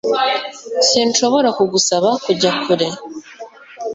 Sinshobora 0.87 1.49
kugusaba 1.57 2.09
kujya 2.23 2.51
kure 2.63 2.87